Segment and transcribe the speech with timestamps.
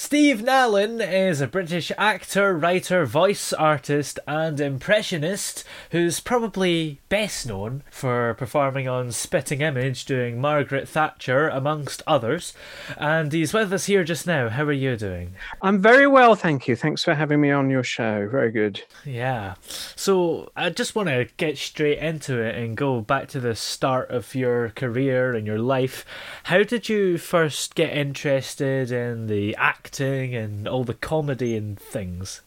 [0.00, 7.82] Steve Nallon is a British actor, writer, voice artist, and impressionist who's probably best known
[7.90, 12.54] for performing on Spitting Image doing Margaret Thatcher, amongst others.
[12.96, 14.48] And he's with us here just now.
[14.48, 15.34] How are you doing?
[15.60, 16.76] I'm very well, thank you.
[16.76, 18.28] Thanks for having me on your show.
[18.28, 18.84] Very good.
[19.04, 19.54] Yeah.
[19.96, 24.10] So I just want to get straight into it and go back to the start
[24.10, 26.06] of your career and your life.
[26.44, 29.56] How did you first get interested in the
[29.88, 32.42] acting and all the comedy and things?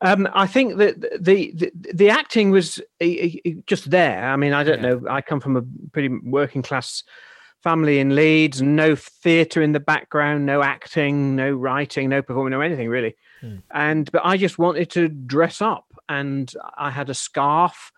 [0.00, 2.80] Um, I think that the, the the acting was
[3.66, 4.24] just there.
[4.24, 4.94] I mean, I don't Yeah.
[4.94, 5.02] know.
[5.08, 7.02] I come from a pretty working class
[7.62, 8.62] family in Leeds.
[8.62, 13.16] No theatre in the background, no acting, no writing, no performing, no anything really.
[13.40, 13.56] Hmm.
[13.72, 17.92] And but I just wanted to dress up, and I had a scarf.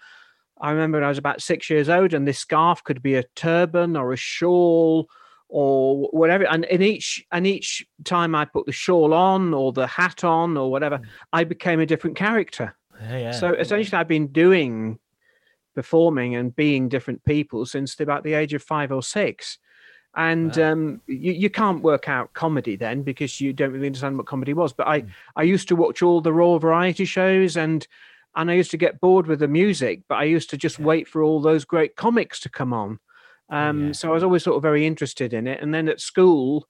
[0.61, 3.23] I remember when I was about six years old, and this scarf could be a
[3.37, 5.09] turban or a shawl
[5.49, 6.45] or whatever.
[6.45, 10.57] And in each and each time I put the shawl on or the hat on
[10.57, 11.01] or whatever,
[11.33, 12.77] I became a different character.
[13.01, 13.31] Yeah, yeah.
[13.33, 14.99] So essentially, I've been doing
[15.75, 19.59] performing and being different people since about the age of five or six.
[20.17, 20.73] And Wow.
[20.73, 24.55] um, you, you can't work out comedy then because you don't really understand what comedy
[24.55, 24.73] was.
[24.73, 24.93] But Hmm.
[24.93, 25.05] I,
[25.37, 27.87] I used to watch all the raw variety shows and
[28.37, 31.09] and I used to get bored with the music, but I used to just wait
[31.09, 33.01] for all those great comics to come on.
[33.51, 33.93] Um, Yeah.
[33.93, 35.63] So I was always sort of very interested in it.
[35.63, 36.67] And then at school,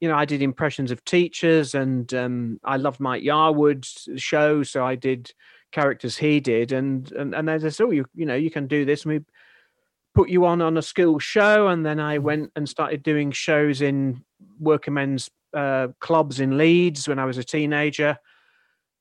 [0.00, 4.84] you know, I did impressions of teachers, and um, I loved Mike Yarwood's show, so
[4.84, 5.32] I did
[5.72, 8.84] characters he did, and and and they said, "Oh, you you know, you can do
[8.84, 9.20] this." And we
[10.14, 13.80] put you on on a school show, and then I went and started doing shows
[13.80, 14.24] in
[14.60, 18.18] working men's uh, clubs in Leeds when I was a teenager.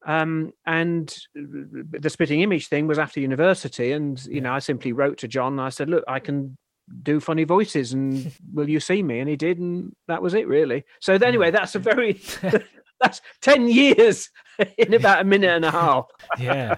[0.05, 5.19] Um, and the spitting image thing was after university, and you know, I simply wrote
[5.19, 5.53] to John.
[5.53, 6.57] And I said, "Look, I can
[7.03, 10.47] do funny voices and will you see me and he did and that was it
[10.47, 12.19] really so anyway that's a very
[13.01, 14.29] that's 10 years
[14.77, 16.05] in about a minute and a half
[16.39, 16.77] yeah.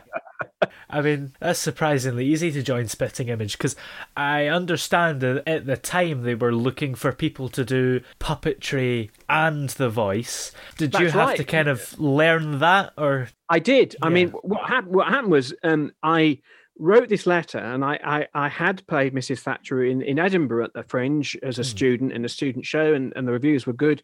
[0.90, 3.76] I mean, that's surprisingly easy to join Spitting Image because
[4.18, 9.70] I understand that at the time they were looking for people to do puppetry and
[9.70, 10.52] the voice.
[10.78, 11.38] Did you have right.
[11.38, 15.54] to kind of learn that, or i did i mean what happened what happened was
[15.64, 16.40] um i
[16.80, 20.74] wrote this letter and I, I i had played mrs thatcher in in edinburgh at
[20.74, 24.02] the fringe as a student in a student show and, and the reviews were good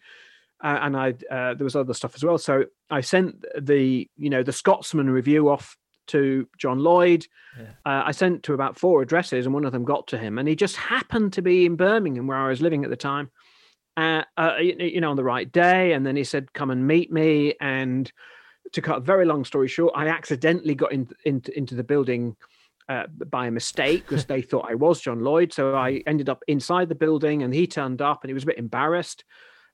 [0.63, 2.37] uh, and i uh, there was other stuff as well.
[2.37, 5.77] So i sent the you know the scotsman review off
[6.07, 7.25] to john lloyd.
[7.57, 7.67] Yeah.
[7.85, 10.47] uh, i sent to about four addresses and one of them got to him and
[10.47, 13.31] he just happened to be in birmingham where i was living at the time
[13.97, 16.85] uh, uh, you, you know on the right day and then he said come and
[16.85, 18.11] meet me and
[18.71, 22.35] to cut a very long story short, I accidentally got in, in, into the building
[22.89, 25.53] uh, by a mistake because they thought I was John Lloyd.
[25.53, 28.47] So I ended up inside the building and he turned up and he was a
[28.47, 29.23] bit embarrassed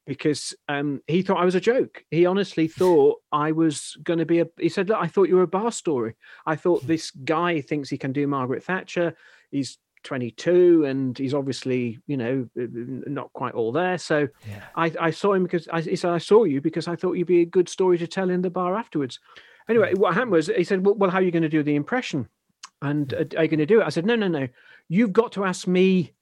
[0.07, 2.03] because um, he thought I was a joke.
[2.09, 4.47] He honestly thought I was going to be a.
[4.59, 6.15] He said, Look, I thought you were a bar story.
[6.45, 9.15] I thought this guy thinks he can do Margaret Thatcher.
[9.51, 12.65] He's 22 and he's obviously, you know, uh,
[13.07, 13.97] not quite all there.
[13.97, 16.95] So yeah, I, I saw him because I, he said I saw you because I
[16.95, 19.19] thought you'd be a good story to tell in the bar afterwards.
[19.69, 21.75] Anyway, what happened was he said, "Well, well how are you going to do the
[21.75, 22.27] impression?
[22.81, 24.47] And uh, are you going to do it?" I said, "No, no, no.
[24.89, 26.13] You've got to ask me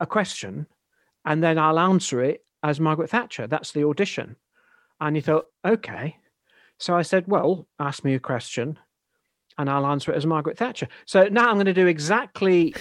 [0.00, 0.66] a question,
[1.24, 3.46] and then I'll answer it as Margaret Thatcher.
[3.46, 4.36] That's the audition."
[5.00, 6.16] And he thought, "Okay."
[6.78, 8.78] So I said, "Well, ask me a question,
[9.58, 12.74] and I'll answer it as Margaret Thatcher." So now I'm going to do exactly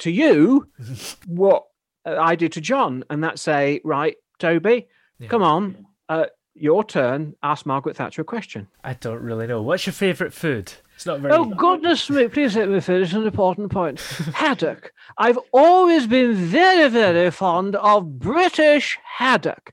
[0.00, 0.68] to you
[1.26, 1.64] what
[2.06, 4.88] uh, I did to John, and that's say, right, Toby,
[5.18, 5.28] Yeah.
[5.28, 7.34] come on, uh, your turn.
[7.42, 8.66] Ask Margaret Thatcher a question.
[8.82, 9.62] I don't really know.
[9.62, 10.72] What's your favourite food?
[10.98, 11.32] It's not very.
[11.32, 14.00] Oh, goodness me, please let me finish an important point.
[14.34, 14.92] haddock.
[15.16, 19.72] I've always been very, very fond of British haddock.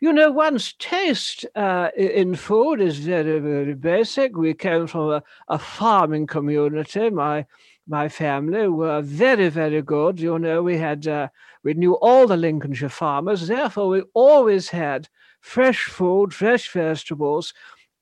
[0.00, 4.36] You know, one's taste uh, in food is very, very basic.
[4.36, 7.08] We came from a, a farming community.
[7.08, 7.46] My
[7.88, 10.20] my family were very, very good.
[10.20, 11.28] You know, we had uh,
[11.62, 13.48] we knew all the Lincolnshire farmers.
[13.48, 15.08] Therefore, we always had
[15.40, 17.54] fresh food, fresh vegetables,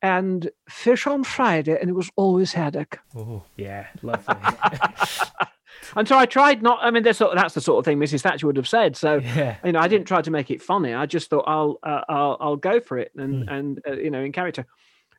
[0.05, 3.01] and fish on Friday, and it was always haddock.
[3.17, 4.37] Oh, yeah, lovely.
[5.97, 6.79] and so I tried not.
[6.83, 8.21] I mean, that's that's the sort of thing Mrs.
[8.21, 8.97] Thatcher would have said.
[8.97, 9.57] So Yeah.
[9.65, 10.93] you know, I didn't try to make it funny.
[10.95, 13.53] I just thought I'll uh, I'll I'll go for it and Mm.
[13.57, 14.67] and uh, you know in character.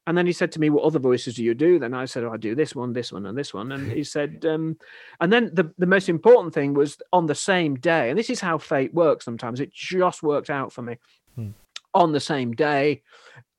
[0.07, 2.23] And then he said to me, "What other voices do you do?" Then I said,
[2.23, 4.77] oh, "I do this one, this one, and this one." And he said, um,
[5.19, 8.39] and then the the most important thing was on the same day, and this is
[8.39, 9.25] how fate works.
[9.25, 10.97] Sometimes it just worked out for me.
[11.35, 11.49] Hmm.
[11.95, 13.01] On the same day,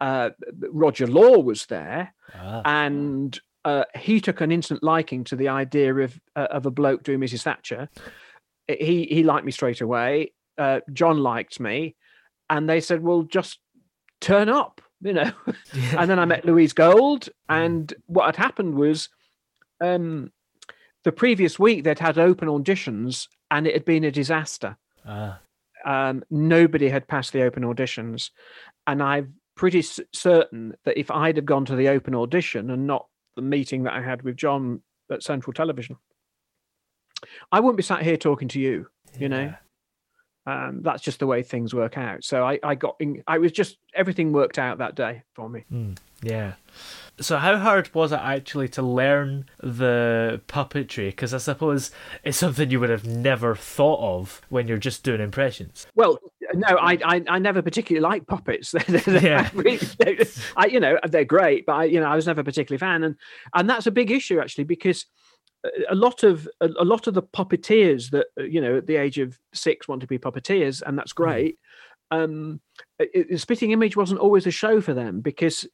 [0.01, 0.31] uh,
[0.71, 5.93] Roger Law was there, Ah, and uh, he took an instant liking to the idea
[5.95, 7.43] of uh, of a bloke doing Mrs.
[7.43, 7.89] Thatcher.
[8.69, 10.33] He he liked me straight away.
[10.59, 11.97] Uh, John liked me,
[12.51, 13.59] and they said, "Well, just
[14.21, 15.33] turn up," you know.
[15.73, 15.97] yeah.
[16.01, 19.09] and then I met Louise Gold, and what had happened was,
[19.81, 20.31] um,
[21.05, 24.77] the previous week they'd had open auditions, and it had been a disaster.
[25.07, 25.41] Ah,
[25.87, 28.31] Um, nobody had passed the open auditions,
[28.87, 32.87] and I'm pretty s- certain that if I'd have gone to the open audition and
[32.87, 33.07] not
[33.37, 35.97] the meeting that I had with John at Central Television,
[37.53, 38.89] I wouldn't be sat here talking to you.
[39.19, 39.55] You know,
[40.47, 42.23] um, that's just the way things work out.
[42.25, 45.65] So I, I got, in, I was just everything worked out that day for me.
[46.23, 46.55] Yeah.
[47.19, 51.07] So, how hard was it actually to learn the puppetry?
[51.09, 51.91] Because I suppose
[52.25, 55.87] it's something you would have never thought of when you're just doing impressions.
[55.95, 56.19] Well,
[56.53, 58.71] no, I, I, I never particularly like puppets.
[58.87, 59.49] They're- they're- Yeah.
[59.51, 59.81] I really
[60.57, 63.17] I, you know, they're great, but I, you know, I was never particularly fan, and
[63.55, 65.07] and that's a big issue actually because
[65.91, 69.17] a- lot of a, lot of the puppeteers that uh, you know at the age
[69.19, 71.57] of six want to be puppeteers, and that's great.
[72.11, 72.61] Um,
[72.99, 75.67] it, it- Spitting Image wasn't always a show for them because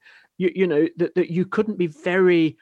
[0.43, 2.57] you you know that, that you couldn't be very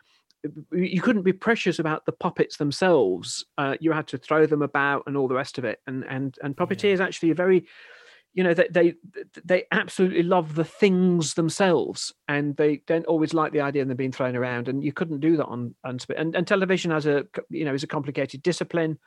[0.73, 3.44] you couldn't be precious about the puppets themselves.
[3.59, 5.81] Uh, you had to throw them about and all the rest of it.
[5.87, 7.67] And and and puppeteers actually are very,
[8.32, 8.94] you know, they they
[9.44, 13.97] they absolutely love the things themselves, and they don't always like the idea of them
[13.97, 14.69] being thrown around.
[14.69, 17.85] And you couldn't do that on on And, and television has a you know is
[17.85, 18.99] a complicated discipline,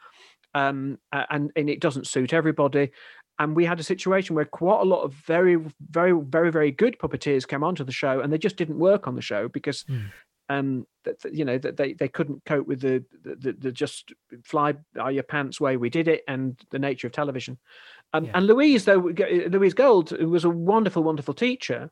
[0.54, 2.92] um, and and it doesn't suit everybody.
[3.40, 5.58] And we had a situation where quite a lot of very,
[5.90, 9.16] very, very, very good puppeteers came onto the show, and they just didn't work on
[9.16, 9.86] the show because
[10.50, 14.14] um that that, you know that they they couldn't cope with the the, the, just
[14.44, 17.58] fly by your pants way we did it and the nature of television.
[18.14, 18.32] Um, Yeah.
[18.36, 19.00] and louise though
[19.50, 21.90] louise gold who was a wonderful wonderful teacher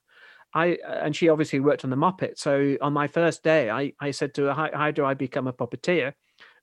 [0.53, 2.37] i and she obviously worked on the muppet.
[2.37, 5.47] So on my first day i i said to her how, how do i become
[5.47, 6.13] a puppeteer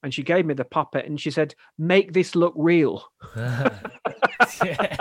[0.02, 3.04] and she gave me the puppet and she said make this look real
[4.64, 4.96] yeah.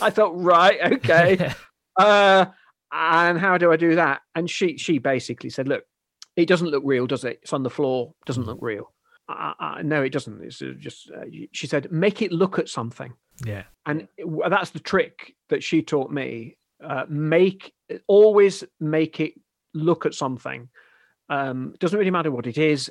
[0.00, 1.52] I thought, right, okay.
[1.98, 2.46] uh,
[2.92, 4.20] and how do I do that?
[4.34, 5.84] And she she basically said, look,
[6.36, 7.40] it doesn't look real, does it?
[7.42, 8.14] It's on the floor.
[8.26, 8.92] Doesn't look real.
[9.28, 10.42] I, I, no, it doesn't.
[10.42, 11.10] It's uh, just.
[11.10, 13.12] Uh, she said, make it look at something,
[13.44, 13.64] yeah.
[13.86, 14.08] and
[14.48, 16.56] that's the trick that she taught me.
[16.82, 17.74] Uh, make
[18.06, 19.34] always make it
[19.74, 20.68] look at something.
[21.28, 22.90] Um, doesn't really matter what it is.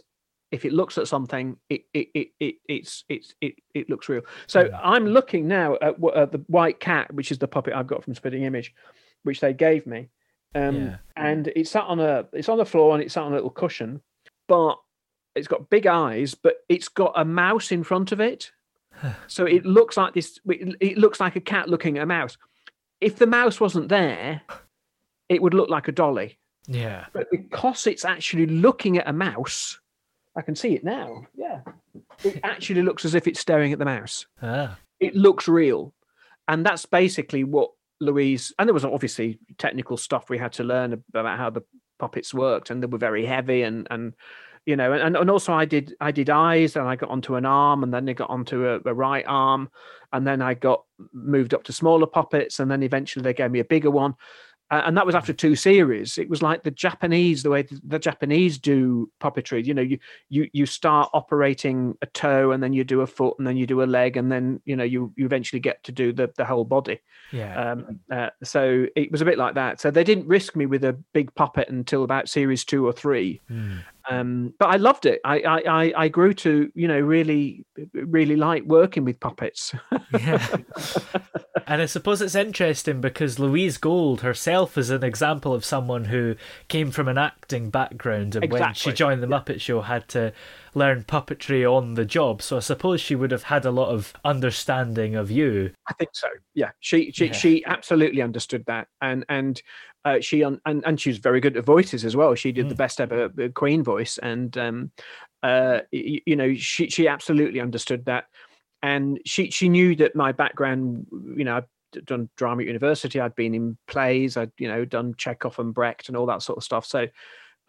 [0.51, 4.21] If it looks at something, it it it, it it's it's it it looks real.
[4.47, 8.03] So I'm looking now at, at the white cat, which is the puppet I've got
[8.03, 8.73] from Spitting Image,
[9.23, 10.09] which they gave me,
[10.55, 10.97] um, Yeah.
[11.17, 13.49] and it's sat on a it's on the floor and it's sat on a little
[13.49, 14.01] cushion,
[14.47, 14.77] but
[15.35, 18.51] it's got big eyes, but it's got a mouse in front of it,
[19.27, 20.39] so it looks like this.
[20.47, 22.37] It looks like a cat looking at a mouse.
[23.01, 24.41] If the mouse wasn't there,
[25.29, 27.05] it would look like a dolly Yeah.
[27.13, 29.79] but because it's actually looking at a mouse,
[30.37, 31.25] I can see it now.
[31.35, 31.61] Yeah,
[32.23, 34.27] it actually looks as if it's staring at the mouse.
[34.41, 34.77] Ah.
[34.99, 35.93] It looks real,
[36.47, 38.53] and that's basically what Louise.
[38.59, 41.63] And there was obviously technical stuff we had to learn about how the
[41.99, 44.13] puppets worked, and they were very heavy, and and
[44.67, 47.45] you know, and and also I did I did eyes, and I got onto an
[47.45, 49.69] arm, and then they got onto a, a right arm,
[50.13, 53.59] and then I got moved up to smaller puppets, and then eventually they gave me
[53.59, 54.15] a bigger one.
[54.69, 56.17] And that was after two series.
[56.17, 59.65] It was like the Japanese, the way the Japanese do puppetry.
[59.65, 59.97] You know, you
[60.29, 63.65] you you start operating a toe, and then you do a foot, and then you
[63.65, 66.43] do a leg, and then you know you you eventually get to do the the
[66.43, 66.99] whole body.
[67.31, 67.71] Yeah.
[67.71, 69.79] Um, uh, so it was a bit like that.
[69.79, 73.41] So they didn't risk me with a big puppet until about series two or three.
[73.47, 73.77] Hmm.
[74.09, 75.19] Um, but I loved it.
[75.25, 79.73] I, I, I, I grew to, you know, really, really like working with puppets.
[80.13, 80.47] yeah.
[81.67, 86.35] and I suppose it's interesting because Louise Gold herself is an example of someone who
[86.69, 90.31] came from an acting background and when she joined the Muppet Show had to
[90.73, 92.41] learn puppetry on the job.
[92.41, 95.71] So I suppose she would have had a lot of understanding of you.
[95.89, 96.27] I think so.
[96.53, 97.31] Yeah, she she Yeah.
[97.33, 99.61] she absolutely understood that, and and
[100.07, 102.35] uh, she un, and and she was very good at voices as well.
[102.35, 104.91] She did the best ever uh, Queen voice, and um,
[105.43, 108.25] uh, y- you know, she she absolutely understood that,
[108.81, 111.57] and she she knew that my background, you know.
[111.57, 113.19] I'd done drama at university.
[113.19, 114.37] I'd been in plays.
[114.37, 116.85] I'd you know done Chekhov and Brecht and all that sort of stuff.
[116.85, 117.07] So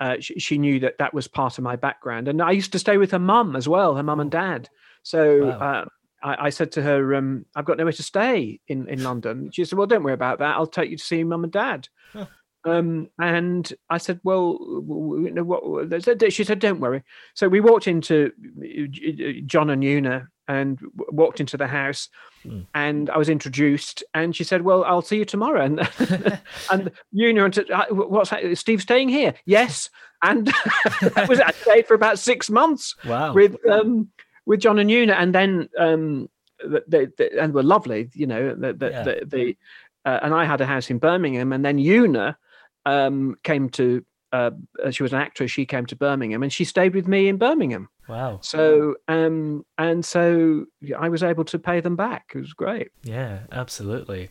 [0.01, 2.29] uh, she, she knew that that was part of my background.
[2.29, 4.69] And I used to stay with her mum as well, her mum and dad.
[5.03, 5.89] So Wow.
[6.23, 9.51] Uh, I, I said to her, um, "I've got nowhere to stay in in London."
[9.53, 10.57] She said, "Well, don't worry about that.
[10.57, 11.89] I'll take you to see mum and dad."
[12.65, 17.03] Um, and I said, "Well, you know what?" She said, "Don't worry."
[17.35, 18.33] So we walked into
[18.63, 22.09] uh, John and Una and walked into the house,
[22.75, 24.03] and I was introduced.
[24.13, 25.81] And she said, "Well, I'll see you tomorrow." And
[26.71, 28.59] and Una and uh, what's that?
[28.59, 29.35] Steve staying here?
[29.47, 29.89] Yes.
[30.23, 30.47] And
[31.15, 33.35] that was I stayed for about six months Wow.
[33.35, 34.09] with um
[34.49, 36.29] with John and Una, and then um
[36.89, 38.55] they, they, and were lovely, you know.
[38.63, 39.03] The the, Yeah.
[39.05, 39.57] the, the
[40.05, 42.37] uh, and I had a house in Birmingham, and then Una
[42.85, 44.05] um came to.
[44.31, 44.51] Uh,
[44.85, 45.51] uh, she was an actress.
[45.51, 47.89] She came to Birmingham, and she stayed with me in Birmingham.
[48.09, 48.41] Wow.
[48.43, 50.67] So, um, and so
[50.99, 52.33] I was able to pay them back.
[52.35, 52.89] It was great.
[53.03, 54.29] Yeah, absolutely.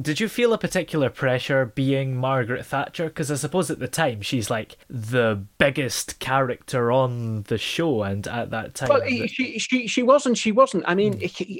[0.00, 3.06] Did you feel a particular pressure being Margaret Thatcher?
[3.06, 8.26] Because I suppose at the time she's like the biggest character on the show, and
[8.26, 10.38] at that time, Well, the- she she she wasn't.
[10.38, 10.84] She wasn't.
[10.86, 11.14] I mean,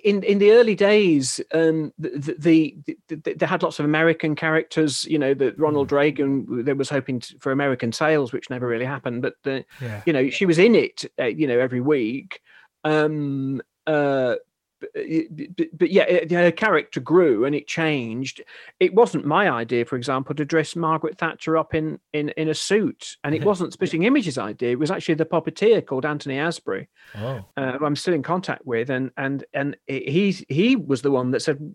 [0.04, 2.76] in in the early days, um, the, the,
[3.08, 5.04] the, the they had lots of American characters.
[5.04, 8.84] You know, that Ronald Reagan they was hoping to, for American sales, which never really
[8.86, 9.22] happened.
[9.22, 10.02] But the, Yeah.
[10.06, 11.04] you know, she was in it.
[11.18, 12.40] Uh, you know, every week.
[12.84, 14.36] Um, uh,
[14.82, 18.42] but, but, but yeah, her character grew and it changed.
[18.80, 22.54] It wasn't my idea, for example, to dress Margaret Thatcher up in in in a
[22.54, 24.72] suit, and it wasn't Spitting Images' idea.
[24.72, 28.66] It was actually the puppeteer called Anthony Asbury oh, uh, who I'm still in contact
[28.66, 31.74] with, and and and he he was the one that said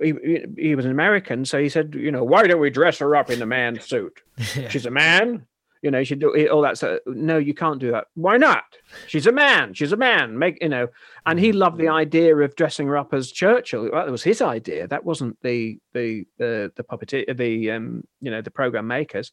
[0.00, 0.14] he,
[0.56, 3.30] he- was an American, so he said, you know, why don't we dress her up
[3.30, 4.20] in a man's suit?
[4.68, 5.46] She's a man,
[5.82, 6.02] you know.
[6.04, 6.78] She do all that.
[6.78, 8.06] So no, you can't do that.
[8.14, 8.64] Why not?
[9.06, 9.74] She's a man.
[9.74, 10.38] She's a man.
[10.38, 10.88] Make you know.
[11.26, 13.90] And he loved the idea of dressing her up as Churchill.
[13.92, 14.88] Well, that was his idea.
[14.88, 19.32] That wasn't the the the the puppeteer, the um you know the program makers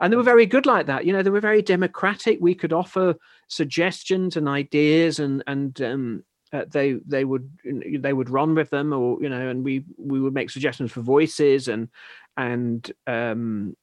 [0.00, 2.72] and they were very good like that you know they were very democratic we could
[2.72, 3.14] offer
[3.48, 7.50] suggestions and ideas and and um uh, they they would
[7.98, 11.02] they would run with them or you know and we we would make suggestions for
[11.02, 11.88] voices and
[12.36, 13.76] and um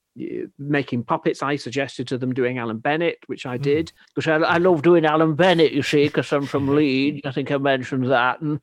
[0.58, 4.58] making puppets i suggested to them doing alan bennett which i did Because I, I
[4.58, 7.22] love doing Alan Bennett, you see, because I'm from Leeds.
[7.26, 8.40] I think I mentioned that.
[8.42, 8.62] And,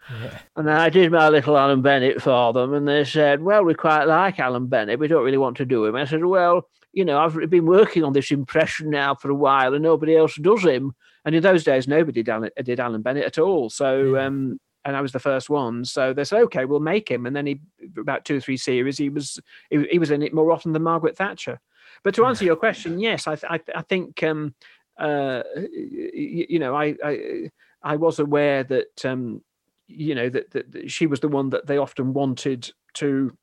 [0.57, 2.73] and I did my little Alan Bennett for them.
[2.73, 4.99] And they said, Well, we quite like Alan Bennett.
[4.99, 5.95] We don't really want to do him.
[5.97, 9.75] I said, Well, you know, I've been working on this impression now for a while
[9.75, 10.95] and nobody else does him.
[11.25, 14.97] and in those days nobody did alan, did alan bennett at all so um and
[14.97, 15.85] I was the first one.
[15.85, 17.27] So they said, okay, we'll make him.
[17.27, 17.61] And then he,
[17.99, 19.39] about two or three series, he was
[19.71, 21.61] he, he was in it more often than Margaret Thatcher.
[22.03, 24.55] But to answer your question, yes, I I, I think um,
[24.99, 27.51] uh, you, you know I, I
[27.83, 29.43] I was aware that um,
[29.87, 33.37] you know that, that that she was the one that they often wanted to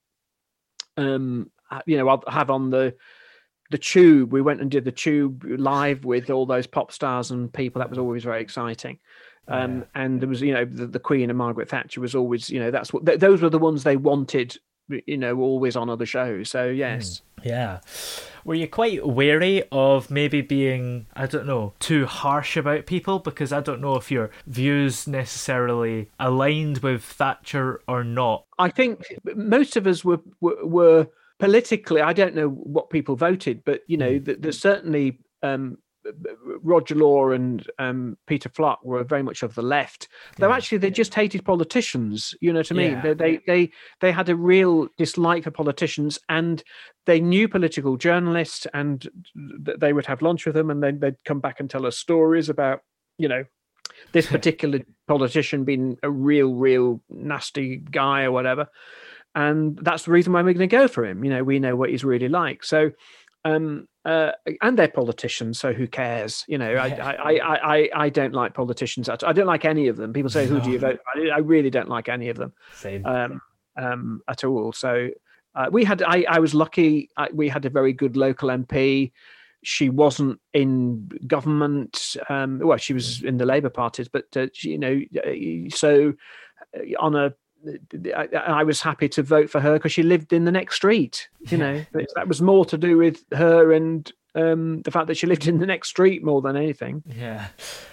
[0.98, 1.52] um,
[1.86, 2.96] you know have on the
[3.72, 4.34] the tube.
[4.34, 7.80] We went and did the tube live with all those pop stars and people.
[7.80, 9.00] That was always very exciting.
[9.50, 12.60] Um, and there was, you know, the, the Queen and Margaret Thatcher was always, you
[12.60, 16.06] know, that's what th- those were the ones they wanted, you know, always on other
[16.06, 16.50] shows.
[16.50, 17.80] So yes, Yeah.
[18.46, 23.20] Were you quite wary of maybe being, I don't know, too harsh about people?
[23.20, 28.46] Because I don't know if your views necessarily aligned with Thatcher or not.
[28.58, 29.04] I think
[29.36, 32.02] most of us were were, were politically.
[32.02, 35.78] I don't know what people voted, but you know, th- there's certainly um,
[36.64, 40.08] Roger Law and um, Peter Fluck were very much of the left.
[40.38, 42.34] Though actually, they just hated politicians.
[42.42, 42.92] You know what I mean?
[42.92, 43.02] Yeah.
[43.02, 46.64] They, they they they had a real dislike for politicians, and
[47.06, 49.08] they knew political journalists, and
[49.66, 51.98] th- they would have lunch with them, and then they'd come back and tell us
[51.98, 52.82] stories about
[53.18, 53.44] you know
[54.12, 58.68] this particular politician being a real, real nasty guy or whatever.
[59.36, 61.24] And that's the reason why we're going to go for him.
[61.24, 62.64] You know, we know what he's really like.
[62.64, 62.92] So,
[63.46, 64.32] um, uh,
[64.62, 66.46] and they're politicians, so who cares?
[66.48, 69.10] You know, I, I, I, I, I don't like politicians.
[69.10, 70.14] At, I don't like any of them.
[70.14, 73.06] People say, "Who do you vote?" I, I really don't like any of them Same.
[73.06, 73.42] um,
[73.78, 74.74] um, at all.
[74.74, 75.10] So
[75.56, 77.10] uh, we had, I, I was lucky.
[77.18, 79.12] I, we had a very good local MP
[79.64, 82.16] she wasn't in government.
[82.30, 86.14] Um, well, she was in the Labour parties, but uh, she, you know, uh, so
[86.78, 87.34] uh, on a
[88.16, 91.30] I, I was happy to vote for her because she lived in the next street.
[91.50, 91.86] You know,
[92.16, 95.60] that was more to do with her and um, the fact that she lived in
[95.60, 97.04] the next street more than anything.
[97.06, 97.48] Yeah.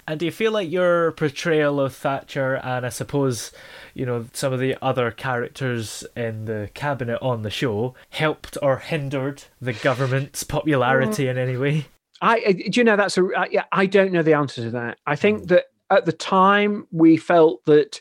[0.07, 3.53] And do you feel like your portrayal of Thatcher and I suppose,
[3.95, 8.79] you know, some of the other characters in the cabinet on the show helped or
[8.79, 11.87] hindered the government's popularity in any way?
[12.23, 14.99] I do you know that's a I, yeah, I don't know the answer to that.
[15.07, 18.01] I think that at the time we felt that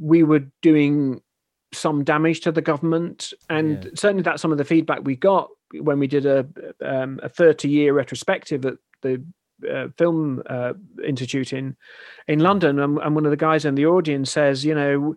[0.00, 1.20] we were doing
[1.72, 3.90] some damage to the government, and Yeah.
[3.94, 5.48] certainly that's some of the feedback we got
[5.80, 6.46] when we did a
[6.84, 9.22] um, a thirty year retrospective at the
[9.70, 10.72] uh, film uh,
[11.06, 11.76] institute in
[12.26, 15.14] in London, and, and one of the guys in the audience says, you know.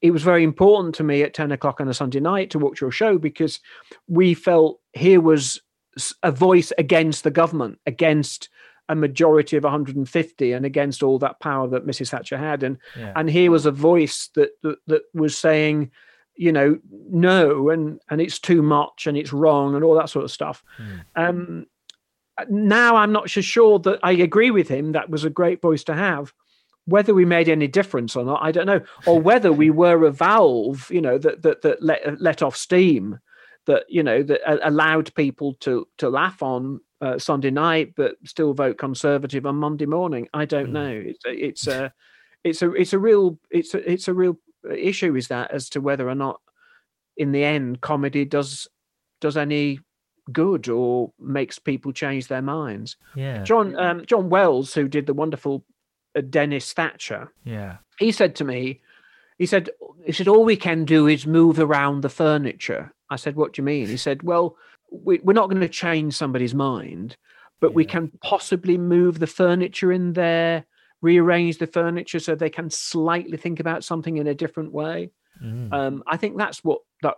[0.00, 2.80] It was very important to me at 10 o'clock on a Sunday night to watch
[2.80, 3.58] your show because
[4.06, 5.60] we felt here was
[6.22, 8.48] a voice against the government, against
[8.92, 12.10] a majority of 150 and against all that power that Mrs.
[12.10, 12.62] Thatcher had.
[12.62, 13.12] And Yeah.
[13.16, 15.90] and here was a voice that, that that was saying,
[16.36, 16.78] you know,
[17.10, 20.62] no, and and it's too much and it's wrong and all that sort of stuff.
[21.16, 21.66] Um,
[22.48, 24.92] now I'm not so sure that I agree with him.
[24.92, 26.32] That was a great voice to have.
[26.86, 28.80] Whether we made any difference or not, I don't know.
[29.06, 33.18] Or whether we were a valve, you know, that that that let let off steam,
[33.66, 38.54] that you know that allowed people to to laugh on uh, Sunday night, but still
[38.54, 40.28] vote Conservative on Monday morning.
[40.34, 40.88] I don't know.
[40.90, 41.92] It's a, it's a
[42.44, 44.38] it's a it's a real it's a it's a real
[44.76, 45.16] issue.
[45.16, 46.40] Is that as to whether or not,
[47.16, 48.68] in the end, comedy does
[49.20, 49.80] does any
[50.32, 52.96] good or makes people change their minds.
[53.16, 53.42] Yeah.
[53.42, 55.64] John um, John Wells, who did the wonderful
[56.16, 57.78] uh, Dennis Thatcher, Yeah.
[57.98, 58.80] he said to me,
[59.38, 59.70] he said,
[60.04, 62.92] he said, all we can do is move around the furniture.
[63.12, 63.86] I said, what do you mean?
[63.86, 64.56] He said, well,
[64.90, 67.16] we, we're not going to change somebody's mind,
[67.60, 70.64] but we can possibly move the furniture in there,
[71.00, 75.10] rearrange the furniture so they can slightly think about something in a different way.
[75.42, 75.72] Mm.
[75.72, 77.16] Um, I think that's what that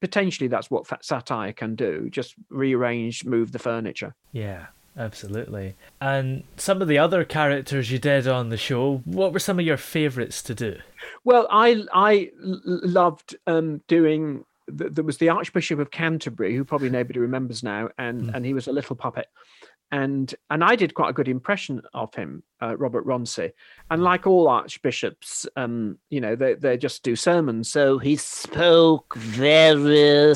[0.00, 2.08] potentially that's what satire can do.
[2.10, 4.14] Just rearrange, move the furniture.
[4.32, 5.74] Yeah, absolutely.
[6.00, 9.66] And some of the other characters you did on the show, what were some of
[9.66, 10.78] your favourites to do?
[11.24, 14.44] Well, i i loved um, doing.
[14.78, 18.54] Th- There was the Archbishop of Canterbury, who probably nobody remembers now, and and he
[18.54, 19.26] was a little puppet,
[19.92, 23.52] and and I did quite a good impression of him, uh, Robert Runcie.
[23.90, 29.14] And like all archbishops, um, you know, they they just do sermons, so he spoke
[29.16, 30.34] very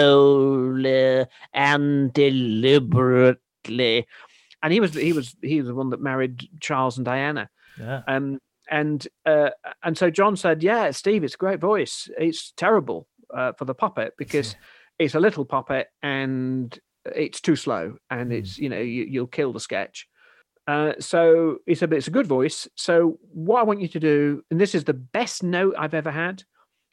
[0.00, 4.06] slowly and deliberately,
[4.62, 7.50] and he was he was he was the one that married Charles and Diana.
[7.78, 8.02] Yeah.
[8.06, 9.50] Um, and uh,
[9.82, 12.08] and so John said, "Yeah, Steve, it's a great voice.
[12.16, 14.54] It's terrible uh, for the puppet because
[14.98, 19.52] it's a little puppet and it's too slow, and it's you know you, you'll kill
[19.52, 20.06] the sketch."
[20.66, 22.68] Uh, so he said, "But it's a good voice.
[22.76, 26.10] So what I want you to do, and this is the best note I've ever
[26.10, 26.44] had."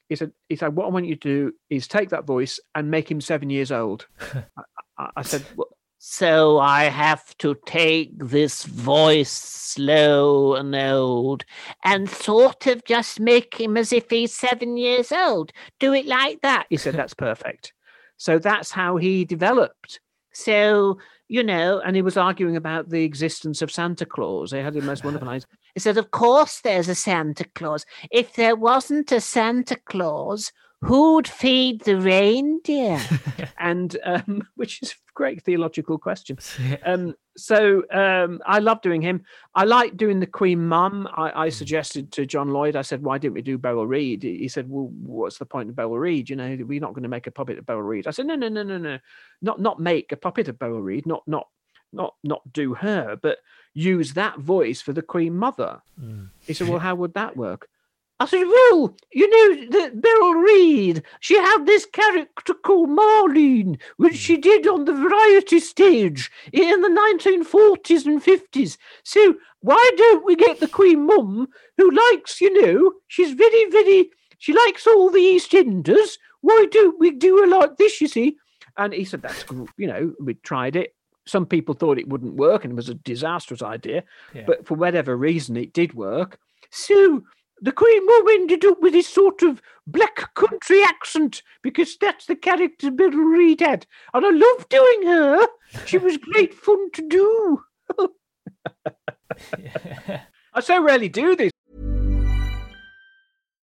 [0.10, 2.89] is said, "He said, what I want you to do is take that voice and
[2.89, 4.41] make him seven years old." I,
[4.97, 5.67] I- I said, well,
[5.99, 11.43] so I have to take this voice slow and old
[11.83, 15.51] and sort of just make him as if he's seven years old.
[15.79, 16.67] Do it like that.
[16.69, 17.73] He said, That's perfect.
[18.17, 19.99] So that's how he developed.
[20.33, 24.51] So, you know, and he was arguing about the existence of Santa Claus.
[24.51, 25.47] They had the most wonderful lines.
[25.73, 27.86] He said, Of course there's a Santa Claus.
[28.12, 30.51] If there wasn't a Santa Claus,
[30.82, 33.00] who'd feed the reindeer?
[33.60, 36.38] and um, which is a great theological question.
[36.86, 39.24] Um, so um, I love doing him.
[39.54, 41.08] I like doing the Queen Mum.
[41.16, 42.76] I, I suggested to John Lloyd.
[42.76, 45.76] I said, "Why didn't we do Beryl Reid?" He said, "Well, what's the point of
[45.76, 46.30] Beryl Reid?
[46.30, 48.36] You know, we're not going to make a puppet of Beryl Reid." I said, "No,
[48.36, 49.00] no, no, no, no,
[49.42, 51.06] not not make a puppet of Beryl Reid.
[51.06, 51.48] Not not
[51.94, 53.40] not not do her, but
[53.74, 55.82] use that voice for the Queen Mother."
[56.46, 57.68] He said, "Well, how would that work?"
[58.19, 64.15] I said, well, you know, the Beryl Reid, she had this character called Marlene, which
[64.15, 64.41] she hmm.
[64.41, 68.77] did on the variety stage in the 1940s and 50s.
[69.03, 74.10] So why don't we get the Queen Mum, who likes, you know, she's very, very,
[74.39, 76.17] she likes all the East Enders.
[76.41, 78.38] Why don't we do her like this, you see?
[78.77, 79.45] And he said, that's,
[79.77, 80.95] you know, we tried it.
[81.25, 84.03] Some people thought it wouldn't work and it was a disastrous idea,
[84.34, 84.45] Yeah.
[84.47, 86.39] but for whatever reason, it did work.
[86.71, 87.23] So
[87.62, 92.36] the Queen Mum ended up with this sort of black country accent because that's the
[92.36, 93.86] character Bill Reed had.
[94.13, 95.48] And I loved doing her.
[95.86, 97.63] She was great fun to do.
[100.54, 101.52] I so rarely do this.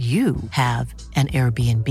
[0.00, 1.86] you have an Airbnb.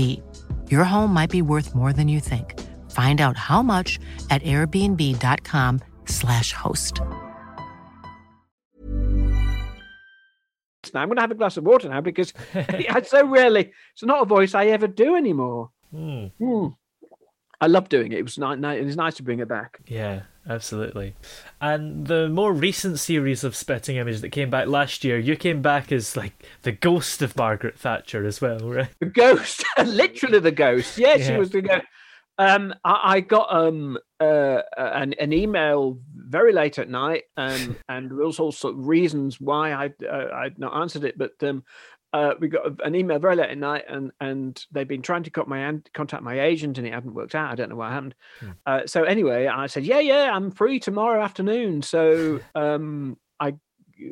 [0.68, 2.58] Your home might be worth more than you think.
[2.90, 7.00] Find out how much at airbnb.com/slash host.
[10.92, 13.70] Now I'm going to have a glass of water now because I so rarely.
[13.92, 15.70] It's not a voice I ever do anymore.
[15.94, 16.26] Hmm.
[17.60, 18.18] I love doing it.
[18.18, 18.58] It was nice.
[18.58, 19.80] It was nice to bring it back.
[19.86, 21.14] Yeah, absolutely.
[21.60, 25.62] And the more recent series of Spitting Image that came back last year, you came
[25.62, 28.90] back as like the ghost of Margaret Thatcher as well, right?
[28.98, 30.98] The ghost, literally the ghost.
[30.98, 31.86] Yeah, she was the ghost.
[32.38, 38.10] Um, I, I got um uh, an, an email very late at night, um, and
[38.10, 41.64] there was all sorts of reasons why I uh, I'd not answered it, but um,
[42.12, 45.30] uh, we got an email very late at night, and and they've been trying to
[45.30, 47.52] cut my contact my agent, and it hadn't worked out.
[47.52, 48.14] I don't know what happened.
[48.66, 51.82] Uh, so anyway, I said, yeah, yeah, I'm free tomorrow afternoon.
[51.82, 53.54] So um, I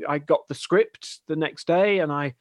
[0.09, 2.35] I got the script the next day, and I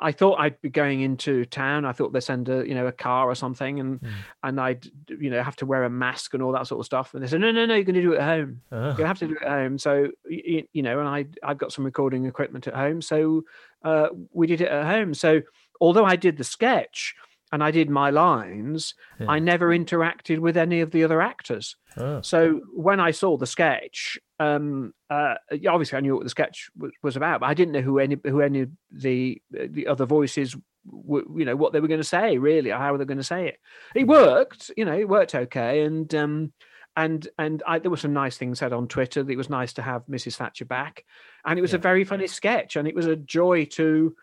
[0.00, 1.84] I thought I'd be going into town.
[1.84, 4.00] I thought they'd send a you know a car or something, and
[4.42, 7.14] and I'd you know have to wear a mask and all that sort of stuff.
[7.14, 8.60] And they said, no, no, no, you're going to do it at home.
[8.70, 8.96] Oh.
[8.96, 9.78] You have to do it at home.
[9.78, 13.44] So you, you know, and I I've got some recording equipment at home, so
[13.84, 15.14] uh, we did it at home.
[15.14, 15.42] So
[15.80, 17.14] although I did the sketch
[17.52, 18.94] and I did my lines,
[19.28, 21.76] I never interacted with any of the other actors.
[21.98, 22.22] Oh.
[22.22, 25.34] So when I saw the sketch, um, uh,
[25.68, 28.16] obviously I knew what the sketch was, was about, but I didn't know who any
[28.24, 32.04] who any of the the other voices, were, you know, what they were going to
[32.04, 33.58] say, really, or how they were going to say it.
[33.94, 36.52] It worked, you know, it worked okay, and um,
[36.96, 39.22] and and I, there were some nice things said on Twitter.
[39.22, 40.36] That it was nice to have Mrs.
[40.36, 41.04] Thatcher back,
[41.44, 44.16] and it was a very funny sketch, and it was a joy to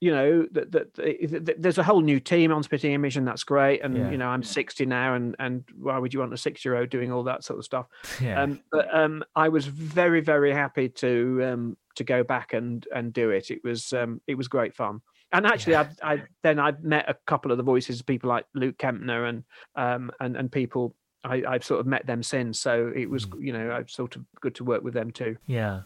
[0.00, 3.44] you know that, that, that, there's a whole new team on spitting image and that's
[3.44, 3.82] great.
[3.82, 4.10] And Yeah.
[4.10, 6.88] you know i'm 60 now and and why would you want a six year old
[6.90, 7.86] doing all that sort of stuff?
[8.20, 8.42] Yeah.
[8.42, 13.12] um but um i was very very happy to um to go back and and
[13.12, 13.50] do it.
[13.50, 15.00] It was um it was great fun.
[15.32, 18.78] And actually I, I then i met a couple of the voices people like luke
[18.78, 23.10] kempner and um and and people I, I've sort of met them since, so it
[23.10, 23.44] was, Mm.
[23.44, 25.36] you know, I've sort of good to work with them too.
[25.46, 25.82] Yeah.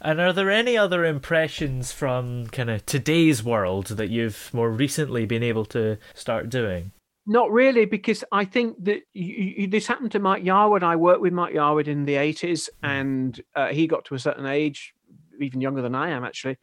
[0.00, 5.26] And are there any other impressions from kind of today's world that you've more recently
[5.26, 6.92] been able to start doing?
[7.26, 10.84] Not really, because I think that you, you, this happened to Mike Yarwood.
[10.84, 14.46] I worked with Mike Yarwood in the 80s, and uh, he got to a certain
[14.46, 14.94] age,
[15.40, 16.56] even younger than I am actually.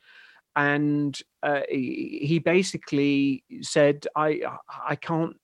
[0.55, 4.41] And uh, he, he basically said, I,
[4.87, 5.35] I can't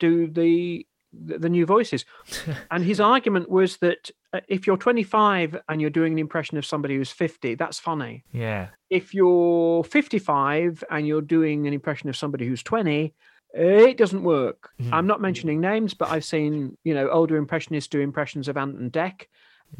[0.00, 0.84] do the
[1.24, 2.04] the new voices.
[2.70, 6.66] and his argument was that uh, if you're 25 and you're doing an impression of
[6.66, 8.24] somebody who's 50, that's funny.
[8.32, 8.68] Yeah.
[8.90, 13.14] if you're 55 and you're doing an impression of somebody who's 20
[13.56, 14.70] it doesn't work.
[14.90, 18.76] I'm not mentioning names but i've seen you know older impressionists do impressions of ant
[18.78, 19.26] and Dec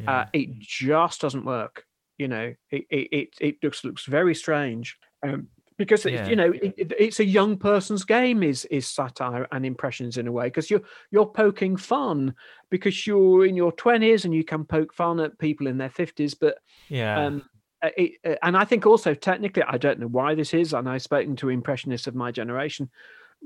[0.07, 1.85] uh, it just doesn't work
[2.17, 2.53] you know.
[2.71, 4.97] It it, it, it just looks very strange.
[5.23, 6.27] Um, because Yeah.
[6.29, 10.27] you know it, it- it's a young person's game is is satire and impressions in
[10.27, 12.33] a way because you're you're poking fun
[12.69, 16.33] because you're in your 20s and you can poke fun at people in their 50s
[16.39, 16.57] but
[16.89, 17.17] Yeah.
[17.17, 17.43] um
[17.81, 20.87] uh, it, uh, and i think also technically i don't know why this is and
[20.89, 22.89] i've spoken to impressionists of my generation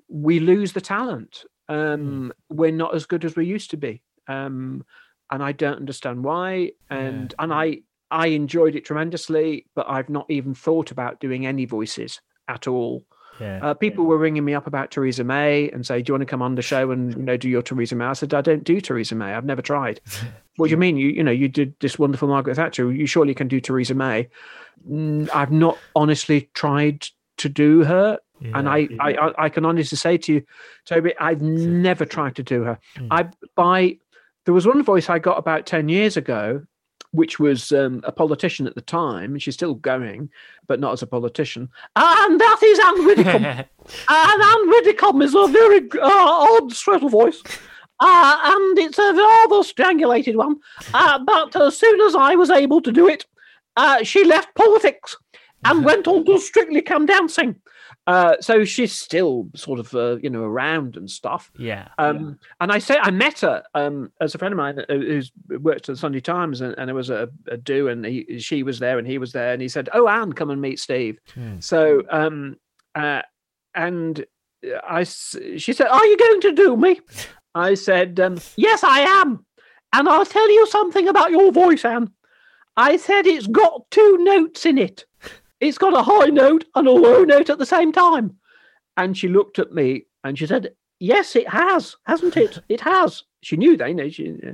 [0.07, 4.85] we lose the talent um we're not as good as we used to be um
[5.31, 7.79] and i don't understand why and and i
[8.11, 13.03] i enjoyed it tremendously but i've not even thought about doing any voices at all
[13.39, 13.59] yeah.
[13.63, 16.25] uh, people were ringing me up about Theresa May and say, "Do you want to
[16.25, 18.63] come on the show and you know do your Theresa May?" I said, "I don't
[18.63, 19.33] do Theresa May.
[19.33, 20.01] I've never tried."
[20.57, 20.97] what do you mean?
[20.97, 22.91] You you know you did this wonderful Margaret Thatcher.
[22.91, 24.29] You surely can do Theresa May.
[25.33, 28.71] I've not honestly tried to do her, and Yeah.
[28.71, 30.43] I, I I I can honestly say to you,
[30.85, 32.79] Toby, I've never tried to do her.
[32.97, 33.07] Mm.
[33.11, 33.97] I by
[34.45, 36.65] there was one voice I got about ten years ago.
[37.11, 40.29] Which was um, a politician at the time, and she's still going,
[40.67, 41.69] but not as a politician.
[41.95, 43.45] And that is Anne Widdecombe.
[44.09, 47.41] and Anne Widdecombe is a very uh, odd sort of voice.
[47.99, 50.57] Uh, and it's a rather strangulated one.
[50.93, 53.25] Uh, but as soon as I was able to do it,
[53.75, 55.17] uh, she left politics
[55.65, 57.55] and went on to Strictly Come Dancing.
[58.09, 61.51] Uh, so she's still sort of, uh, you know, around and stuff.
[61.59, 61.89] yeah.
[61.99, 65.31] Um, And I say I met her um, as a friend of mine uh, who's
[65.47, 68.63] worked at the Sunday Times, and, and it was a, a do, and he, she
[68.63, 71.19] was there, and he was there, and he said, "Oh, Anne, come and meet Steve."
[71.35, 71.59] Hmm.
[71.59, 72.57] So, um,
[72.95, 73.21] uh,
[73.75, 74.25] and
[74.87, 76.99] I, she said, "Are you going to do me?"
[77.53, 79.45] I said, um, "Yes, I am."
[79.93, 82.09] And I'll tell you something about your voice, Anne.
[82.75, 85.05] I said it's got two notes in it.
[85.59, 88.37] It's got a high note and a low note at the same time.
[88.97, 92.59] And she looked at me and she said, Yes, it has, hasn't it?
[92.69, 93.23] It has.
[93.41, 94.09] She knew they know.
[94.09, 94.53] She, yeah.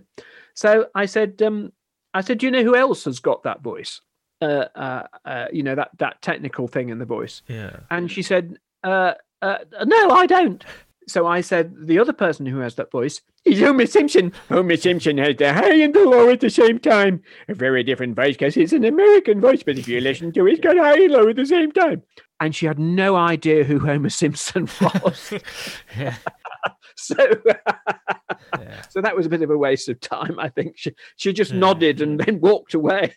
[0.53, 1.73] So I said, um,
[2.13, 4.01] I said, Do you know who else has got that voice?
[4.41, 7.41] Uh, uh, uh, you know that that technical thing in the voice.
[7.47, 7.77] Yeah.
[7.89, 10.63] And she said, uh, uh, No, I don't.
[11.07, 14.33] So I said, The other person who has that voice is Homer Simpson.
[14.49, 17.21] Homer Simpson has the high and the low at the same time.
[17.47, 20.53] A very different voice because it's an American voice, but if you listen to it,
[20.53, 22.01] it's got high and low at the same time.
[22.39, 25.33] And she had no idea who Homer Simpson was.
[25.97, 26.15] Yeah.
[26.95, 27.15] so,
[28.59, 28.81] Yeah.
[28.89, 30.39] so that was a bit of a waste of time.
[30.39, 33.13] I think she she just nodded and then walked away.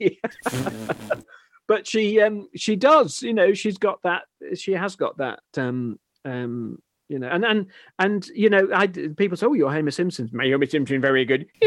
[1.67, 4.23] but she um she does, you know, she's got that.
[4.55, 5.41] She has got that.
[5.57, 7.67] Um um you know, and and
[7.99, 11.47] and you know, I people say, "Oh, you're Homer Simpson." My Homer Simpson, very good.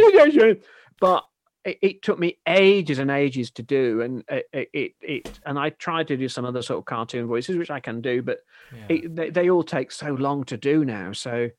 [1.00, 1.26] But
[1.66, 5.70] it, it took me ages and ages to do, and it, it, it, and I
[5.72, 8.40] tried to do some other sort of cartoon voices, which I can do, but
[8.72, 8.86] Yeah.
[8.90, 11.12] it, they, they all take so long to do now.
[11.14, 11.50] So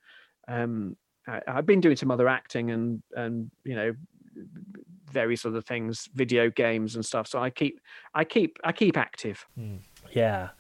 [0.49, 3.95] um, I, I've been doing some other acting and and you know
[5.11, 7.27] various other things, video games and stuff.
[7.27, 7.81] So I keep
[8.15, 9.47] I keep I keep active.
[10.11, 10.51] Yeah.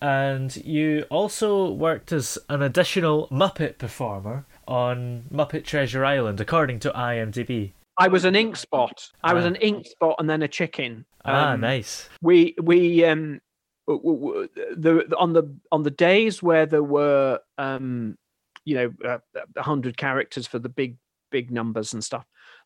[0.00, 6.90] And you also worked as an additional Muppet performer on Muppet Treasure Island, according to
[6.90, 7.72] IMDb.
[7.98, 9.10] I was an ink spot.
[9.24, 9.48] I was Ah.
[9.48, 11.06] an ink spot and then a chicken.
[11.24, 12.08] ah, Um, nice.
[12.20, 13.40] we we um
[13.86, 18.16] the on the on the days where there were um
[18.64, 19.18] you know uh,
[19.56, 20.96] a hundred characters for the big
[21.30, 22.24] big numbers and stuff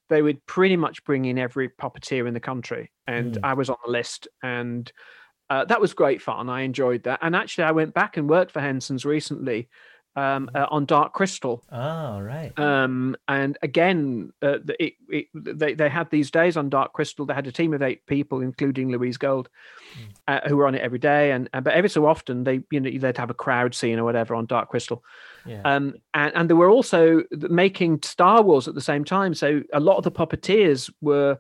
[0.08, 3.40] they would pretty much bring in every puppeteer in the country and Mm.
[3.44, 4.90] i was on the list and
[5.50, 8.50] uh, that was great fun i enjoyed that and actually i went back and worked
[8.52, 9.68] for henson's recently
[10.16, 12.52] um, uh, on dark crystal Ah, right.
[12.58, 17.24] um, and again, uh, it, it, they they had these days on Dark Crystal.
[17.24, 19.48] They had a team of eight people, including Louise Gold,
[20.26, 21.30] uh, who were on it every day.
[21.30, 24.04] And, and but every so often, they you know they'd have a crowd scene or
[24.04, 25.04] whatever on Dark Crystal.
[25.46, 25.62] Yeah.
[25.64, 29.32] Um, and and they were also making Star Wars at the same time.
[29.32, 31.38] So a lot of the puppeteers were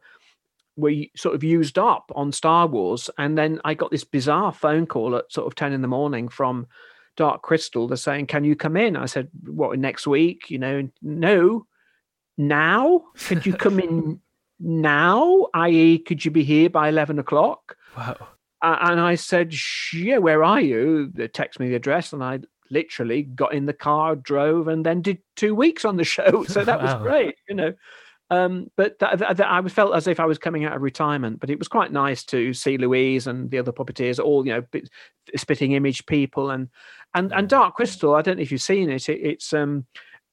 [0.76, 3.10] were sort of used up on Star Wars.
[3.18, 6.28] And then I got this bizarre phone call at sort of ten in the morning
[6.28, 6.66] from
[7.16, 7.86] Dark Crystal.
[7.86, 11.66] They're saying, "Can you come in?" I said, "What next week?" You know, no.
[12.38, 14.20] Now, could you come in
[14.60, 15.48] now?
[15.52, 17.76] I.e., could you be here by eleven o'clock?
[17.96, 18.16] wow.
[18.62, 19.54] Uh, and I said,
[19.92, 23.72] "Yeah, where are you?" They text me the address, and I literally got in the
[23.72, 26.44] car, drove, and then did two weeks on the show.
[26.44, 27.74] So that was great, you know.
[28.30, 31.40] Um, but I felt as if I was coming out of retirement.
[31.40, 34.60] But it was quite nice to see Louise and the other puppeteers, all you know,
[34.60, 34.88] bit,
[35.36, 36.68] spitting image people, and
[37.14, 38.14] and and Dark Crystal.
[38.14, 39.08] I don't know if you've seen it.
[39.08, 39.86] it it's um,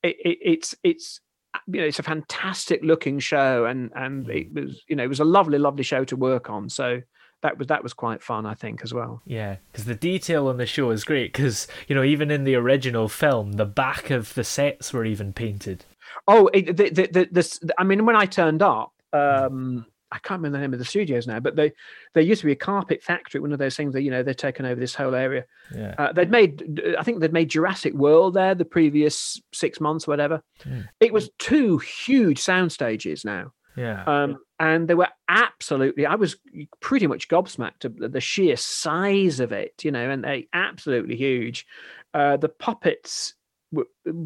[0.04, 1.22] it, it, it's it's
[1.66, 5.20] you know, it's a fantastic looking show, and and it was you know, it was
[5.20, 6.70] a lovely, lovely show to work on.
[6.70, 7.02] So
[7.42, 9.22] that was that was quite fun, I think, as well.
[9.26, 11.34] Yeah, because the detail on the show is great.
[11.34, 15.34] Because you know, even in the original film, the back of the sets were even
[15.34, 15.86] painted.
[16.28, 20.40] Oh, it, the, the, the, this, I mean, when I turned up, um, I can't
[20.40, 21.74] remember the name of the studios now, but they
[22.14, 23.42] they used to be a carpet factory.
[23.42, 25.44] One of those things that you know they're taken over this whole area.
[25.76, 25.96] Yeah.
[25.98, 30.42] Uh, they'd made, I think they'd made Jurassic World there the previous six months, whatever.
[30.64, 30.88] Mm.
[31.02, 33.52] It was two huge sound stages now.
[33.76, 34.04] Yeah.
[34.06, 36.38] Um, and they were absolutely, I was
[36.80, 41.16] pretty much gobsmacked at the, the sheer size of it, you know, and they absolutely
[41.16, 41.68] huge.
[42.14, 43.36] Uh, the puppets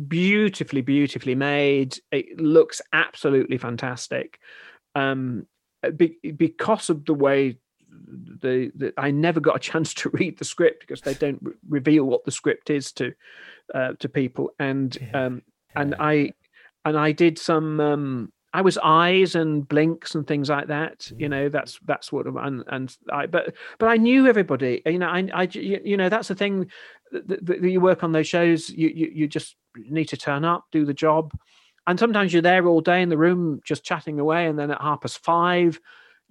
[0.08, 1.97] beautifully, beautifully made.
[2.12, 4.39] It looks absolutely fantastic.
[4.95, 5.47] Um,
[5.95, 7.58] be, because of the way
[7.89, 11.54] the, the I never got a chance to read the script because they don't re-
[11.67, 13.13] reveal what the script is to
[13.73, 15.41] uh, to people, and um,
[15.75, 16.34] and I
[16.86, 17.80] and I did some.
[17.80, 21.10] Um, I was eyes and blinks and things like that.
[21.15, 24.82] You know, that's that's what and and I but but I knew everybody.
[24.86, 26.69] You know, I I you know that's the thing
[27.12, 28.69] that, that you work on those shows.
[28.69, 29.56] You, you you just
[29.89, 31.34] need to turn up, do the job,
[31.88, 34.82] and sometimes you're there all day in the room just chatting away, and then at
[34.82, 35.80] half past five.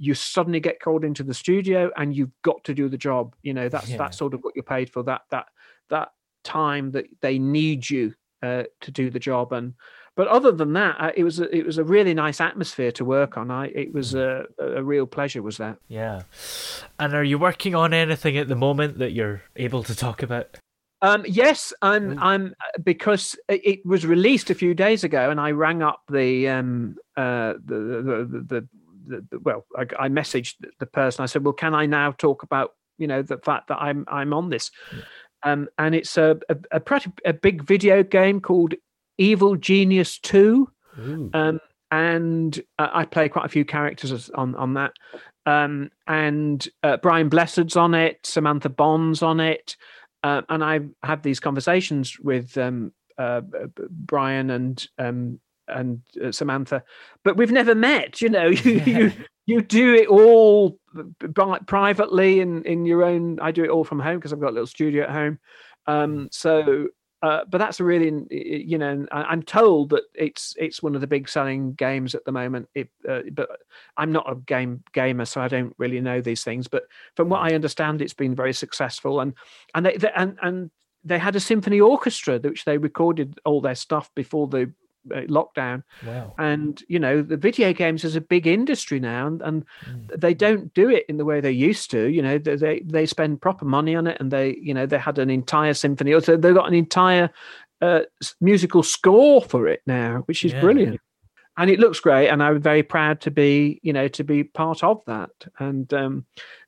[0.02, 3.36] You suddenly get called into the studio, and you've got to do the job.
[3.42, 3.98] You know that's Yeah.
[3.98, 5.02] that's sort of what you're paid for.
[5.02, 5.48] That that
[5.90, 6.12] that
[6.42, 9.74] time that they need you uh, to do the job, and
[10.16, 13.04] but other than that, uh, it was a, it was a really nice atmosphere to
[13.04, 13.50] work on.
[13.50, 15.42] I it was a, a real pleasure.
[15.42, 15.76] Was that?
[15.88, 16.22] Yeah.
[16.98, 20.56] And are you working on anything at the moment that you're able to talk about?
[21.02, 22.18] Um, yes, I'm.
[22.18, 26.96] I'm because it was released a few days ago, and I rang up the um
[27.16, 28.68] uh the the the,
[29.06, 31.22] the, the, well, I, I messaged the person.
[31.22, 34.34] I said, "Well, can I now talk about you know the fact that I'm I'm
[34.34, 34.70] on this?"
[35.42, 38.74] Um, and it's a a, a pretty a big video game called
[39.16, 40.70] Evil Genius Two.
[41.34, 41.60] Um,
[41.90, 44.92] and uh, I play quite a few characters on on that.
[45.46, 49.76] Um, and uh, Brian Blessed's on it, Samantha Bond's on it,
[50.22, 53.42] uh, and I've had these conversations with um, uh,
[53.90, 56.82] Brian and um, and uh, Samantha,
[57.24, 58.20] but we've never met.
[58.20, 59.12] You know, you you,
[59.46, 60.78] you do it all
[61.66, 63.38] privately in in your own.
[63.40, 65.38] I do it all from home because I've got a little studio at home.
[65.86, 66.88] Um, so
[67.22, 71.06] uh, but that's a really, you know, I'm told that it's it's one of the
[71.06, 72.68] big selling games at the moment.
[72.74, 73.50] It, uh, but
[73.98, 76.66] I'm not a game gamer, so I don't really know these things.
[76.66, 76.84] But
[77.16, 79.34] from what I understand, it's been very successful, and
[79.74, 80.70] and they, they and and
[81.04, 84.72] they had a symphony orchestra which they recorded all their stuff before the
[85.08, 85.82] lockdown.
[86.06, 86.34] Wow.
[86.38, 89.64] And you know, the video games is a big industry now, and, and
[90.16, 92.08] they don't do it in the way they used to.
[92.08, 94.98] You know, they, they they spend proper money on it, and they you know they
[94.98, 96.18] had an entire symphony.
[96.20, 97.30] So they've got an entire
[97.80, 98.00] uh,
[98.40, 100.60] musical score for it now, which is Yeah.
[100.60, 101.00] brilliant.
[101.56, 104.82] And it looks great, and I'm very proud to be you know to be part
[104.82, 105.30] of that.
[105.58, 106.26] And um,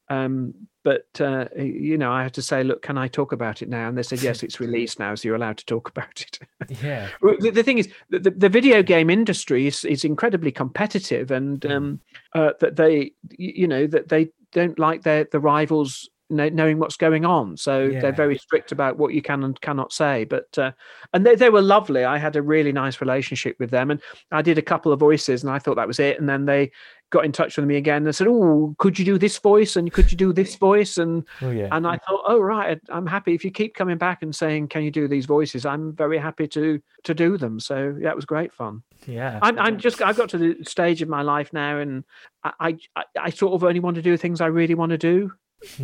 [0.09, 3.69] um, but uh, you know, I had to say, look, can I talk about it
[3.69, 3.89] now?
[3.89, 6.39] And they said, yes, it's released now, so you're allowed to talk about it.
[6.83, 7.09] Yeah.
[7.43, 12.01] The, the thing is, the, the, video game industry is, is incredibly competitive, and um,
[12.35, 17.25] uh, that they, you know, that they don't like their the rivals knowing what's going
[17.25, 17.57] on.
[17.57, 18.01] So Yeah.
[18.01, 20.25] they're very strict about what you can and cannot say.
[20.25, 20.73] But uh,
[21.13, 22.05] and they, they were lovely.
[22.05, 25.43] I had a really nice relationship with them, and I did a couple of voices,
[25.43, 26.19] and I thought that was it.
[26.19, 26.73] And then they
[27.11, 29.77] got in touch with me again and said, "Oh, could you do this voice?
[29.77, 31.69] And could you do this voice?" And Oh yeah.
[31.71, 34.83] and I thought, oh right, I'm happy if you keep coming back and saying, "Can
[34.83, 37.61] you do these voices?" I'm very happy to to do them.
[37.61, 38.83] So yeah, was great fun.
[39.07, 39.39] yeah.
[39.43, 42.05] I'm, I'm just I've got to the stage of my life now, and
[42.45, 45.33] I I, I sort of only want to do things I really want to do,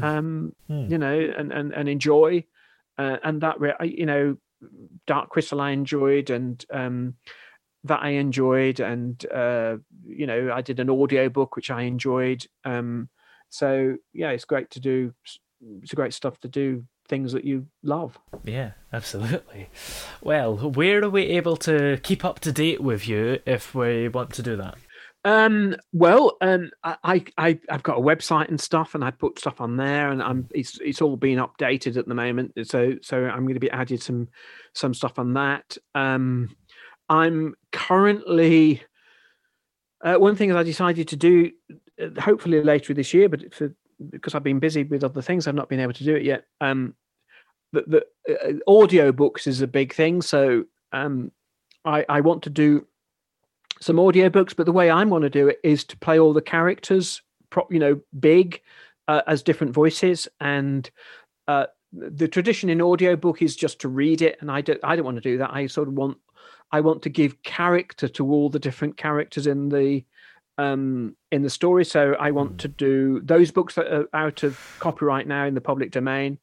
[0.03, 0.87] um, Hmm.
[0.91, 2.45] you know, and and, and enjoy,
[2.99, 4.37] uh, and that re- I- you know,
[5.07, 7.14] Dark Crystal I enjoyed, and um,
[7.85, 12.45] that I enjoyed, and uh, you know, I did an audio book which I enjoyed.
[12.64, 13.09] Um,
[13.51, 15.14] so yeah, it's great to do.
[15.83, 18.19] It's great stuff to do things that you love.
[18.45, 19.71] Yeah, absolutely.
[20.23, 24.35] Well, where are we able to keep up to date with you if we want
[24.35, 24.77] to do that?
[25.25, 29.61] Um, well, um, I, I, I've got a website and stuff, and I put stuff
[29.61, 32.53] on there, and I'm it's it's all being updated at the moment.
[32.65, 34.29] So so I'm going to be added some
[34.75, 35.77] some stuff on that.
[35.95, 36.57] Um,
[37.09, 38.83] I'm currently
[40.05, 41.51] uh, one thing I decided to do,
[42.01, 43.75] uh, hopefully later this year, but for
[44.11, 46.45] because I've been busy with other things, I've not been able to do it yet.
[46.61, 46.95] Um,
[47.73, 51.33] the, the uh, audio books is a big thing, so um,
[51.85, 52.87] I I want to do
[53.81, 56.43] some audiobooks, but the way I want to do it is to play all the
[56.43, 57.23] characters,
[57.71, 58.61] you know, big
[59.07, 60.29] uh, as different voices.
[60.41, 60.88] And
[61.47, 65.05] uh, the tradition in audiobook is just to read it, and I don't, I don't
[65.05, 65.53] want to do that.
[65.53, 66.18] I sort of want,
[66.72, 70.05] I want to give character to all the different characters in the
[70.59, 74.61] um in the story so i want to do those books that are out of
[74.81, 76.37] copyright now in the public domain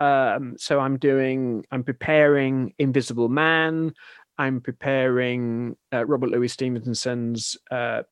[0.00, 3.94] um so i'm doing i'm preparing invisible man
[4.38, 8.02] I'm preparing uh, Robert Louis Stevenson's uh,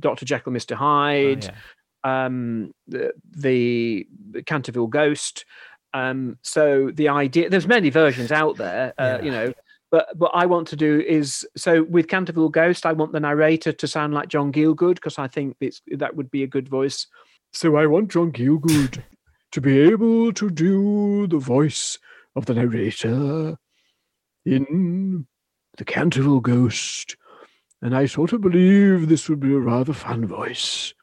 [0.00, 0.24] Dr.
[0.24, 0.74] Jekyll, Mr.
[0.74, 1.54] Hyde, Oh,
[2.04, 2.24] yeah.
[2.26, 5.44] um, the, the the Canterville Ghost.
[5.92, 9.52] Um, so the idea, there's many versions out there, uh, you know,
[9.92, 13.72] but what I want to do is so with Canterville Ghost, I want the narrator
[13.72, 17.06] to sound like John Gielgud because I think it's that would be a good voice.
[17.52, 19.00] So I want John Gielgud
[19.52, 21.96] to be able to do the voice
[22.34, 23.56] of the narrator
[24.44, 25.26] in
[25.76, 27.16] the Canterville Ghost.
[27.82, 30.94] And I sort of believe this would be a rather fun voice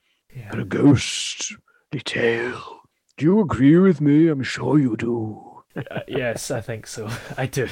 [0.51, 1.57] for a ghostly
[2.03, 2.79] tale.
[3.17, 4.27] Do you agree with me?
[4.29, 5.47] I'm sure you do.
[5.75, 7.07] Uh, yes, I think so.
[7.37, 7.67] I do.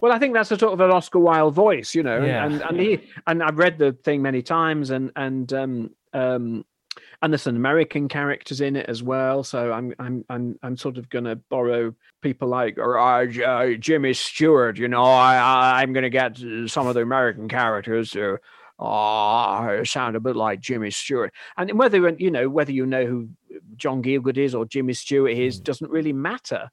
[0.00, 2.46] Well, I think that's a sort of an Oscar Wilde voice, you know, Yeah.
[2.46, 6.64] and and he and I've read the thing many times, and and um um
[7.22, 9.44] and there's some American characters in it as well.
[9.44, 14.12] So I'm I'm I'm I'm sort of going to borrow people like uh, uh, Jimmy
[14.12, 14.78] Stewart.
[14.78, 18.38] You know, I, I'm going to get some of the American characters to
[18.78, 21.32] uh, sound a bit like Jimmy Stewart.
[21.56, 23.28] And whether you know whether you know who
[23.76, 26.70] John Gielgud is or Jimmy Stewart is doesn't really matter.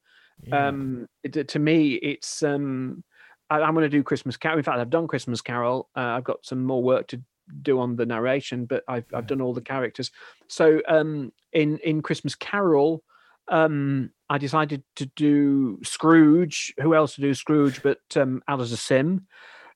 [0.52, 3.04] Um, it, to me, it's um,
[3.50, 4.58] I, I'm going to do Christmas Carol.
[4.58, 5.90] In fact, I've done Christmas Carol.
[5.96, 7.22] Uh, I've got some more work to
[7.62, 10.12] do on the narration, but I've I've done all the characters.
[10.48, 13.04] So um, in in Christmas Carol,
[13.48, 16.74] um, I decided to do Scrooge.
[16.80, 19.28] Who else to do Scrooge but um, Alastair Sim?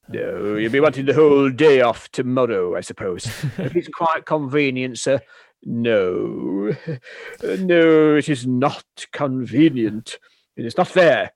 [0.09, 3.25] No, you'll be wanting the whole day off tomorrow, I suppose.
[3.57, 5.21] if it's quite convenient, sir.
[5.63, 6.75] No,
[7.43, 10.17] no, it is not convenient.
[10.57, 11.31] It is not fair.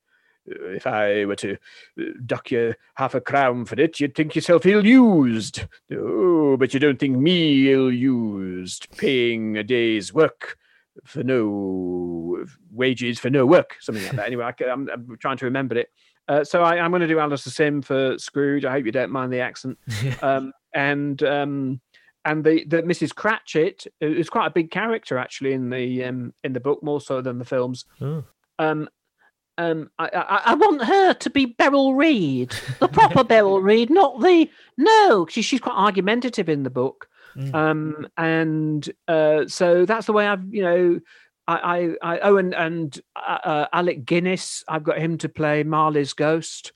[0.50, 1.58] Uh, If I were to
[2.00, 5.66] uh, duck you half a crown for it, you'd think yourself ill used.
[5.89, 10.58] No, but you don't think me ill used, paying a day's work
[11.04, 14.28] for no wages for no work, something like that.
[14.28, 15.89] Anyway, I, am I'm trying to remember it.
[16.28, 18.66] Uh, so I, I'm going to do Alastair Sim for Scrooge.
[18.66, 19.78] I hope you don't mind the accent.
[20.22, 21.82] um, and um,
[22.24, 23.14] and the, the Mrs.
[23.14, 27.22] Cratchit is quite a big character actually in the um, in the book, more so
[27.22, 27.86] than the films.
[28.02, 28.24] Oh.
[28.58, 28.89] Um,
[29.58, 34.22] um, I, I, I want her to be Beryl Reid, the proper Beryl Reid, not
[34.22, 37.08] the No, she, she's quite argumentative in the book.
[37.53, 40.99] Um, and uh, so that's the way I've, you know,
[41.47, 45.64] I, I, I oh, and, and uh, uh, Alec Guinness, I've got him to play
[45.64, 46.72] Marley's ghost.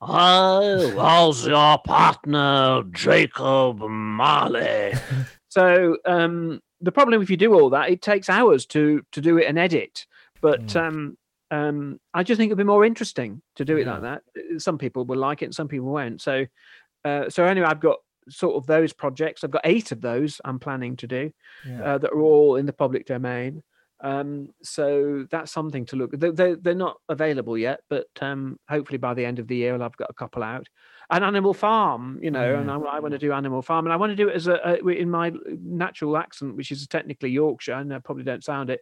[0.00, 4.94] Oh, how's your partner, Jacob Marley?
[5.50, 9.36] So um, the problem if you do all that, it takes hours to to do
[9.36, 10.06] it and edit.
[10.40, 11.18] But um,
[11.50, 14.22] um, I just think it'd be more interesting to do it like that.
[14.58, 16.20] Some people will like it, and some people won't.
[16.20, 16.46] So,
[17.04, 17.98] uh, so anyway, I've got
[18.28, 19.42] sort of those projects.
[19.42, 21.32] I've got eight of those I'm planning to do
[21.66, 21.82] Yeah.
[21.82, 23.62] uh, that are all in the public domain.
[24.02, 26.12] Um, so that's something to look.
[26.12, 29.74] They, they, they're not available yet, but um, hopefully by the end of the year,
[29.74, 30.68] I've got a couple out.
[31.12, 33.96] And Animal Farm, you know, and I, I want to do Animal Farm, and I
[33.96, 37.72] want to do it as a, a in my natural accent, which is technically Yorkshire,
[37.72, 38.80] and I probably don't sound it,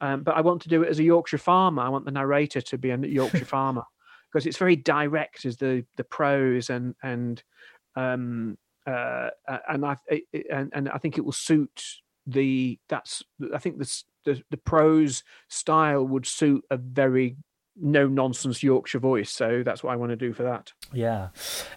[0.00, 1.82] um, but I want to do it as a Yorkshire farmer.
[1.82, 3.82] I want the narrator to be a Yorkshire farmer
[4.32, 7.42] because it's very direct as the the prose and and
[7.96, 8.56] um
[8.86, 11.82] uh uh, and I it- and, and I think it will suit
[12.26, 13.22] the that's
[13.52, 17.36] I think the the, the prose style would suit a very
[17.76, 19.30] no nonsense Yorkshire voice.
[19.30, 20.72] So that's what I want to do for that.
[20.92, 21.28] Yeah.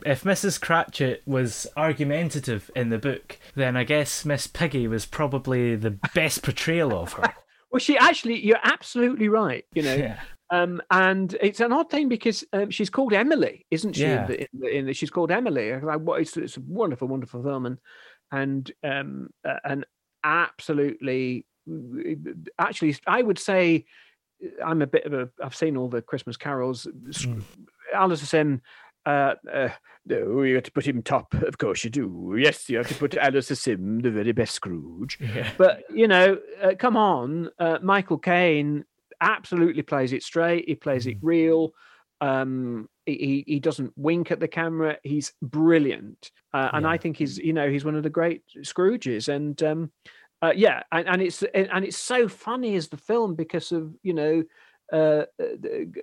[0.05, 0.59] If Mrs.
[0.61, 6.43] Cratchit was argumentative in the book, then I guess Miss Piggy was probably the best
[6.43, 7.33] portrayal of her.
[7.69, 9.65] Well, she actually, you're absolutely right.
[9.73, 10.19] You know, Yeah.
[10.51, 14.03] um, and it's an odd thing because um, she's called Emily, isn't she?
[14.03, 14.21] Yeah.
[14.21, 15.73] In the, in the, in the, she's called Emily.
[15.73, 16.21] What?
[16.21, 17.77] It's, it's a wonderful, wonderful film, and
[18.31, 19.85] and um, uh, and
[20.23, 21.45] absolutely,
[22.57, 23.85] actually, I would say
[24.63, 25.29] I'm a bit of a.
[25.43, 26.87] I've seen all the Christmas carols.
[27.07, 27.43] Mm.
[27.93, 28.61] Alice Sim.
[29.05, 29.69] Uh, uh,
[30.05, 31.33] no, you have to put him top.
[31.33, 32.35] Of course you do.
[32.37, 35.17] Yes, you have to put Alice Sim, the very best Scrooge.
[35.21, 35.49] Yeah.
[35.57, 38.83] But you know, uh, come on, uh, Michael Caine
[39.21, 40.65] absolutely plays it straight.
[40.67, 41.71] He plays it real.
[42.19, 43.13] Um, he
[43.45, 44.97] he- he doesn't wink at the camera.
[45.03, 49.29] He's brilliant, uh, and I think he's you know he's one of the great Scrooges.
[49.29, 49.91] And um,
[50.41, 54.13] uh, yeah, and, and it's and it's so funny as the film because of you
[54.13, 54.43] know,
[54.93, 55.45] uh, uh,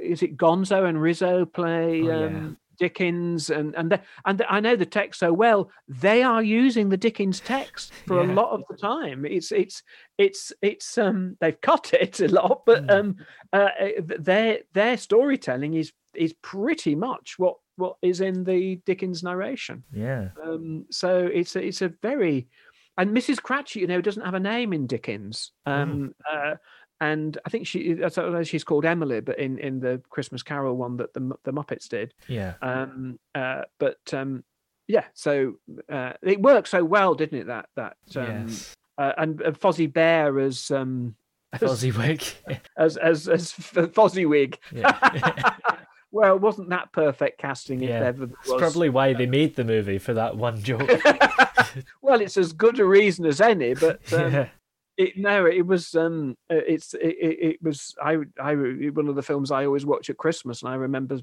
[0.01, 2.27] is it Gonzo and Rizzo play Oh, yeah.
[2.27, 5.71] um, Dickens and and the, and the, I know the text so well.
[5.87, 9.25] They are using the Dickens text for a lot of the time.
[9.25, 9.83] It's it's
[10.19, 13.17] it's it's um they've cut it a lot, but um
[13.53, 19.23] uh, uh, their their storytelling is is pretty much what what is in the Dickens
[19.23, 19.85] narration.
[19.93, 20.31] Yeah.
[20.45, 22.49] Um, so it's a, it's a very
[22.97, 23.43] and Mrs.
[23.43, 25.53] Cratchit, you know, doesn't have a name in Dickens.
[25.67, 26.55] Um, uh,
[27.01, 30.43] and I think she I don't know she's called Emily, but in in the Christmas
[30.43, 32.15] Carol one that the the Muppets did.
[32.29, 32.55] Yeah.
[32.63, 34.45] Um, uh, but um,
[34.87, 35.55] yeah, so
[35.91, 37.47] uh, it worked so well, didn't it?
[37.49, 38.75] That that um, yes.
[38.97, 41.17] uh, and, and Fozzie Bear as um,
[41.57, 42.35] Fozziwig.
[42.79, 44.57] as as as F- Fozziwig.
[44.73, 45.57] Yeah.
[46.15, 47.83] well, it wasn't that perfect casting?
[47.83, 48.61] If ever It's was?
[48.61, 50.89] probably why they made the movie for that one joke.
[52.03, 54.49] well, it's as good a reason as any, but um, yeah.
[54.97, 59.17] it, no, it was um, uh, it's it, it, it was I I one of
[59.17, 61.19] the films I always watch at Christmas, and I remember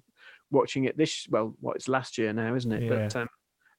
[0.51, 2.89] watching it this well, what it's last year now, isn't it?
[2.89, 3.21] But Yeah.
[3.21, 3.29] um,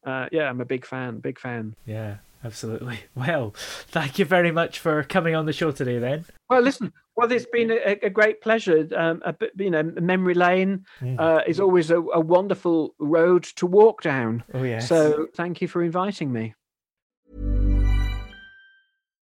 [0.04, 1.76] uh, yeah, I'm a big fan, big fan.
[1.84, 3.00] Yeah, absolutely.
[3.14, 3.54] Well,
[3.88, 6.24] thank you very much for coming on the show today then.
[6.50, 6.92] Well, listen.
[7.16, 8.88] Well, it's been a, a great pleasure.
[8.96, 11.20] Um, a bit, you know, memory lane Mm.
[11.20, 14.42] uh, is always a, a wonderful road to walk down.
[14.54, 14.88] Oh, yes.
[14.88, 16.54] So, thank you for inviting me.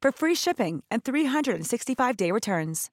[0.00, 2.90] for free shipping and 365-day returns.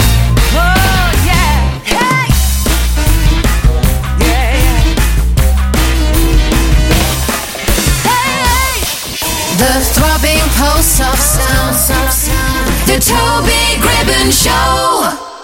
[0.00, 1.78] Oh, yeah!
[1.84, 2.28] Hey!
[4.20, 4.94] Yeah, yeah.
[8.04, 8.80] Hey!
[9.56, 11.58] The throbbing pulse of sound.
[12.86, 15.37] The Toby Gribbon Show.